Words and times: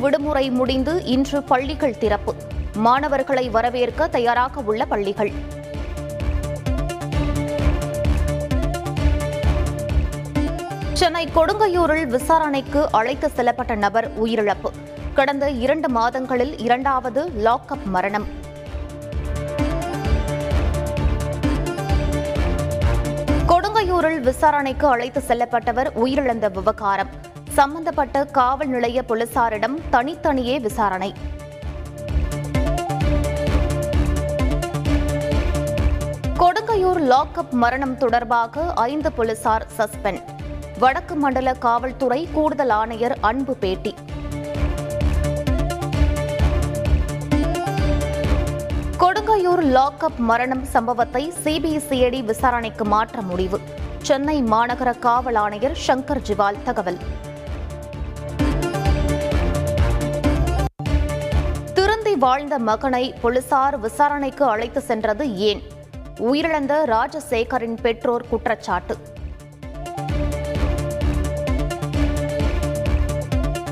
விடுமுறை 0.00 0.50
முடிந்து 0.50 1.04
இன்று 1.04 1.42
பள்ளிகள் 1.42 1.98
திறப்பு. 1.98 2.34
மாணவர்களை 2.74 3.48
வரவேற்க 3.48 4.08
தயாராக 4.08 4.60
உள்ள 4.60 4.84
பள்ளிகள். 4.84 5.32
சென்னை 10.92 11.28
கொடுங்கையூரில் 11.34 12.06
விசாரணைக்கு 12.06 12.88
அழைத்து 12.92 13.30
செல்லப்பட்ட 13.36 13.74
நபர் 13.74 14.22
உயிரிழப்பு. 14.24 14.70
கடந்த 15.14 15.50
இரண்டு 15.50 15.88
மாதங்களில் 15.88 16.58
இரண்டாவது 16.58 17.30
லாக்அப் 17.44 17.84
மரணம். 17.84 18.26
கொடுங்கையூரில் 23.46 24.20
விசாரணைக்கு 24.20 24.86
அழைத்து 24.86 25.22
செல்லப்பட்டவர் 25.28 25.90
உயிரிழந்த 26.04 26.50
விவகாரம். 26.50 27.25
சம்பந்தப்பட்ட 27.58 28.24
காவல் 28.24 28.68
நிலைய 28.68 29.02
போலீசாரிடம் 29.08 29.76
தனித்தனியே 29.90 30.58
விசாரணை. 30.60 31.14
கொடுங்கையூர் 36.40 37.00
லாக்அப் 37.12 37.50
மரணம் 37.50 37.96
தொடர்பாக 37.96 38.72
ஐந்து 38.74 39.12
போலீசார் 39.12 39.66
சஸ்பெண்ட். 39.78 40.22
வடக்கு 40.78 41.14
மண்டல 41.14 41.52
காவல்துறை 41.52 42.28
கூடுதல் 42.32 42.68
ஆணையர் 42.68 43.16
அன்பு 43.20 43.54
பேட்டி. 43.54 43.94
கொடுங்கையூர் 48.98 49.64
லாக்அப் 49.76 50.20
மரணம் 50.30 50.64
சம்பவத்தை 50.64 51.32
சிபிசிஐடி 51.44 52.24
விசாரணைக்கு 52.24 52.84
மாற்ற 52.84 53.20
முடிவு. 53.20 53.60
சென்னை 54.02 54.42
மாநகர 54.42 54.98
காவல் 54.98 55.34
ஆணையர் 55.34 55.78
சங்கர் 55.86 56.24
ஜிவால் 56.26 56.62
தகவல். 56.62 57.00
வாழ்ந்த 62.18 62.58
மகனை 62.58 63.14
போலீசார் 63.22 63.78
விசாரணைக்கு 63.78 64.44
அழைத்து 64.44 64.80
சென்றது 64.80 65.36
ஏன்? 65.36 65.62
உயிரிழந்த 66.18 66.74
ராஜசேகரின் 66.84 67.76
பெற்றோர் 67.82 68.28
குற்றச்சாட்டு. 68.28 68.96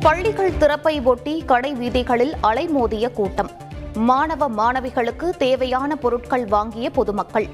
பள்ளிகள் 0.00 0.56
திறப்பை 0.56 1.02
ஒட்டி 1.02 1.42
கடை 1.46 1.74
வீதிகளில் 1.74 2.34
அலைமோதிய 2.42 3.12
கூட்டம். 3.12 3.50
மாணவ 3.94 4.48
மாணவிகளுக்கு 4.48 5.30
தேவையான 5.36 5.96
பொருட்கள் 5.96 6.46
வாங்கிய 6.46 6.90
பொதுமக்கள். 6.90 7.48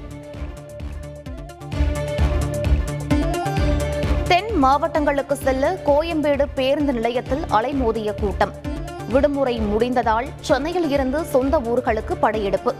தென் 4.23 4.55
மாவட்டங்களுக்கு 4.55 5.35
செல்ல 5.35 5.77
கோயம்பேடு 5.85 6.45
பேருந்து 6.55 6.93
நிலையத்தில் 6.93 7.43
அலைமோதிய 7.49 8.13
கூட்டம். 8.19 8.66
விடுமுறை 9.11 9.59
முடிந்ததால் 9.59 10.27
சென்னையில் 10.41 10.89
இருந்து 10.89 11.23
சொந்த 11.23 11.59
ஊர்களுக்கு 11.59 12.15
படையெடுப்பு. 12.19 12.75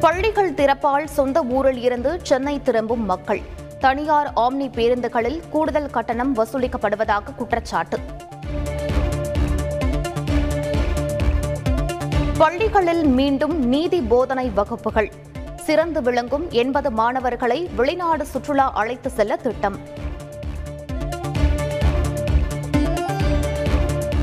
பள்ளிகள் 0.00 0.52
திறப்பால் 0.52 1.04
சொந்த 1.04 1.42
ஊரில் 1.42 1.82
இருந்து 1.82 2.20
சென்னை 2.22 2.62
திரும்பும் 2.62 3.04
மக்கள். 3.04 3.42
தனியார் 3.78 4.32
ஆம்னி 4.36 4.68
பேருந்துகளில் 4.68 5.40
கூடுதல் 5.50 5.90
கட்டணம் 5.90 6.36
வசூலிக்கப்படுவதாக 6.36 7.34
குற்றச்சாட்டு. 7.36 7.98
பள்ளிகளில் 12.38 13.04
மீண்டும் 13.04 13.66
நீதி 13.66 14.00
போதனை 14.00 14.48
வகுப்புகள். 14.48 15.12
சிறந்து 15.54 16.02
விளங்கும் 16.02 16.50
எண்பது 16.50 16.90
மாணவர்களை 16.90 17.70
வெளிநாடு 17.76 18.26
சுற்றுலா 18.26 18.72
அழைத்து 18.72 19.10
செல்ல 19.10 19.36
திட்டம். 19.36 19.78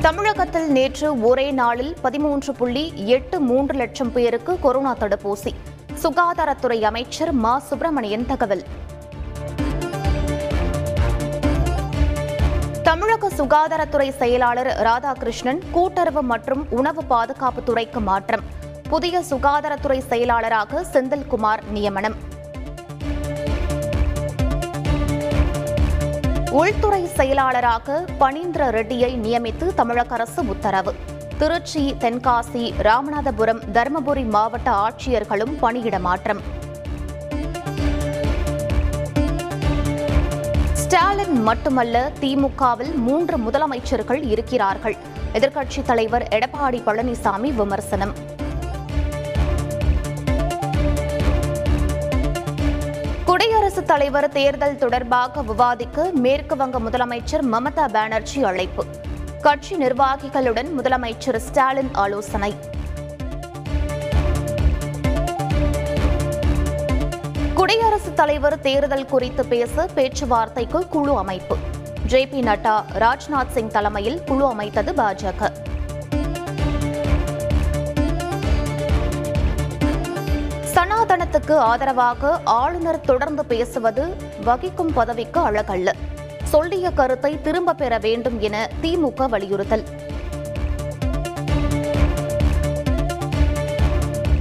தமிழகத்தில் 0.01 0.71
நேற்று 0.71 1.21
ஒரே 1.21 1.51
நாளில் 1.51 1.95
பதிமூன்று 2.01 2.53
புள்ளி 2.53 2.93
எட்டு 2.95 3.39
மூன்று 3.39 3.75
லட்சம் 3.75 4.11
பேருக்கு 4.11 4.59
கொரோனா 4.59 4.95
தடுப்பூசி. 4.95 5.51
சுகாதாரத்துறை 6.03 6.81
அமைச்சர் 6.81 7.31
மா. 7.31 7.59
சுப்பிரமணியன் 7.59 8.25
தகவல். 8.25 8.63
தமிழக 12.83 13.29
சுகாதாரத்துறை 13.29 14.09
செயலாளர் 14.09 14.67
ராதாகிருஷ்ணன் 14.67 15.59
கூட்டுறவு 15.71 16.21
மற்றும் 16.21 16.67
உணவு 16.69 17.03
பாதுகாப்பு 17.03 17.63
துறைக்கு 17.63 17.99
மாற்றம். 17.99 18.41
புதிய 18.89 19.19
சுகாதாரத்துறை 19.29 19.99
செயலாளராக 19.99 20.85
செந்தில்குமார் 20.93 21.67
நியமனம். 21.69 22.15
உள்துறை 26.51 27.05
செயலாளராக 27.05 28.05
பனீந்திர 28.19 28.69
ரெட்டியை 28.69 29.17
நியமித்து 29.17 29.73
தமிழக 29.73 30.13
அரசு 30.13 30.45
உத்தரவு. 30.45 30.95
திருச்சி 31.37 31.95
தென்காசி 31.99 32.73
ராமநாதபுரம் 32.81 33.61
தருமபுரி 33.73 34.29
மாவட்ட 34.29 34.71
ஆட்சியர்களும் 34.71 35.57
பணியிட 35.59 35.99
மாற்றம். 35.99 36.41
ஸ்டாலின் 40.73 41.41
மட்டுமல்ல 41.41 42.11
திமுகவில் 42.21 42.95
மூன்று 42.95 43.37
முதலமைச்சர்கள் 43.37 44.27
இருக்கிறார்கள். 44.27 44.95
எதிர்க்கட்சித் 45.33 45.85
தலைவர் 45.85 46.27
எடப்பாடி 46.31 46.81
பழனிசாமி 46.85 47.53
விமர்சனம். 47.53 48.29
குடியரசுத் 53.41 53.87
தலைவர் 53.87 54.29
தேர்தல் 54.29 54.77
தொடர்பாக 54.77 55.41
விவாதிக்க 55.41 56.09
மேற்கு 56.13 56.55
வங்க 56.55 56.79
முதலமைச்சர் 56.79 57.43
மமதா 57.51 57.85
பானர்ஜி 57.93 58.43
அழைப்பு. 58.43 58.85
கட்சி 59.41 59.75
நிர்வாகிகளுடன் 59.75 60.69
முதலமைச்சர் 60.79 61.37
ஸ்டாலின் 61.37 61.89
ஆலோசனை. 61.93 62.55
குடியரசுத் 67.53 68.15
தலைவர் 68.15 68.59
தேர்தல் 68.59 69.05
குறித்து 69.05 69.45
பேச 69.45 69.89
பேச்சுவார்த்தைக்கு 69.95 70.87
குழு 70.87 71.17
அமைப்பு. 71.17 71.57
ஜே 72.05 72.27
பி 72.27 72.41
நட்டா 72.41 72.83
ராஜ்நாத் 72.99 73.51
சிங் 73.51 73.69
தலைமையில் 73.69 74.23
குழு 74.23 74.45
அமைத்தது 74.45 74.93
பாஜக 74.93 75.51
சனாதனத்துக்கு 80.81 81.55
ஆதரவாக 81.55 82.39
ஆளுநர் 82.43 83.01
தொடர்ந்து 83.01 83.45
பேசுவது 83.45 84.15
வகிக்கும் 84.43 84.93
பதவிக்கு 84.93 85.51
அழகல்ல. 85.51 85.91
சொல்லிய 86.43 86.91
கருத்தை 86.91 87.41
திரும்ப 87.41 87.73
பெற 87.73 87.97
வேண்டும் 87.97 88.39
என 88.39 88.69
திமுக 88.81 89.29
வலியுறுத்தல். 89.29 89.83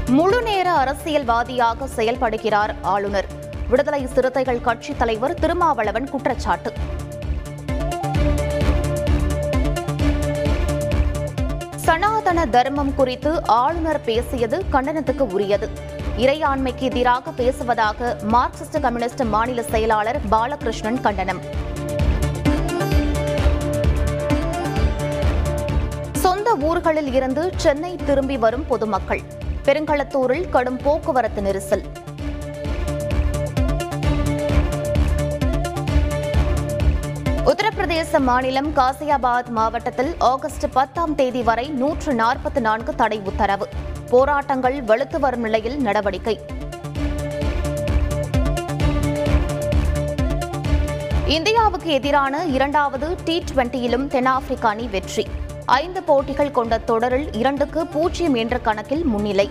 முழுநேர 0.07 0.73
அரசியல்வாதியாக 0.73 1.89
செயல்படுகிறார் 1.97 2.75
ஆளுநர். 2.83 3.27
விடுதலை 3.69 4.07
சிறுத்தைகள் 4.07 4.61
கட்சித் 4.61 4.99
தலைவர் 4.99 5.35
திருமாவளவன் 5.35 6.11
குற்றச்சாட்டு. 6.11 6.73
சனாதன 11.77 12.47
தர்மம் 12.47 12.95
குறித்து 12.95 13.47
ஆளுநர் 13.47 14.01
பேசியது 14.01 14.65
கண்டனத்துக்கு 14.73 15.33
உரியது. 15.33 15.99
இறையாண்மைக்கு 16.21 16.85
எதிராக 16.89 17.31
பேசுவதாக 17.31 18.17
மார்க்சிஸ்ட் 18.33 18.81
கம்யூனிஸ்ட் 18.81 19.23
மாநில 19.25 19.63
செயலாளர் 19.63 20.19
பாலகிருஷ்ணன் 20.31 21.01
கண்டனம். 21.01 21.41
சொந்த 26.13 26.55
ஊர்களில் 26.55 27.13
இருந்து 27.13 27.53
சென்னை 27.57 27.97
திரும்பி 27.97 28.37
வரும் 28.37 28.67
பொதுமக்கள். 28.67 29.23
பெருங்களத்தூரில் 29.65 30.49
கடும் 30.49 30.77
போக்குவரத்து 30.77 31.43
நெரிசல். 31.43 31.85
உத்தரப்பிரதேச 37.45 38.19
மாநிலம் 38.19 38.77
காசியாபாத் 38.77 39.49
மாவட்டத்தில் 39.49 40.15
ஆகஸ்ட் 40.19 40.73
பத்தாம் 40.73 41.15
தேதி 41.15 41.43
வரை 41.43 41.69
நூற்று 41.69 42.13
நாற்பத்தி 42.13 42.61
நான்கு 42.61 42.95
தடை 42.95 43.21
உத்தரவு. 43.25 43.69
போராட்டங்கள் 44.11 44.77
வலுத்து 44.85 45.19
வரும் 45.19 45.41
நிலையில் 45.41 45.79
நடவடிக்கை. 45.81 46.35
இந்தியாவுக்கு 51.27 51.91
எதிரான 51.91 52.45
இரண்டாவது 52.45 53.09
டி 53.25 53.45
டுவெண்டியிலும் 53.55 54.07
தென்னாப்பிரிக்க 54.07 54.69
அணி 54.69 54.87
வெற்றி. 54.87 55.25
ஐந்து 55.65 56.03
போட்டிகள் 56.03 56.51
கொண்ட 56.51 56.79
தொடரில் 56.79 57.33
இரண்டுக்கு 57.33 57.87
பூஜ்ஜியம் 57.87 58.35
என்ற 58.35 58.59
கணக்கில் 58.59 59.05
முன்னிலை. 59.05 59.51